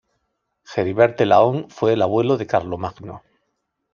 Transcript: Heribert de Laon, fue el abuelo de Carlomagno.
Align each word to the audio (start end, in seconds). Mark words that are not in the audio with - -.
Heribert 0.75 1.19
de 1.19 1.27
Laon, 1.27 1.69
fue 1.69 1.93
el 1.93 2.01
abuelo 2.01 2.37
de 2.37 2.47
Carlomagno. 2.47 3.21